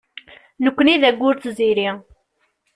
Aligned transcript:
Nekni 0.63 0.95
d 1.01 1.03
ayyur 1.09 1.35
d 1.37 1.41
tziri. 1.43 1.89